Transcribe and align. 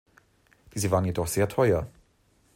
Diese 0.73 0.89
waren 0.89 1.05
jedoch 1.05 1.27
sehr 1.27 1.47
teuer. 1.47 1.85